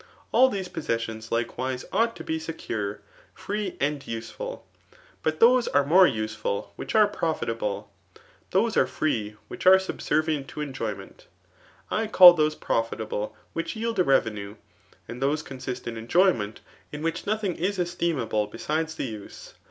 [0.31, 3.01] All these possessions, Ukewise^ ought to be secure,
[3.35, 4.65] free, aad useful.
[5.21, 7.91] But those sure more useful which are profitable;
[8.49, 11.27] those are free which are subservient to enjoyment;
[11.91, 14.55] I call those profitable which yield a revenue;
[15.07, 16.61] and those con sist in enjoyment,
[16.91, 19.53] in whidi nothing is esdmahle besides the use.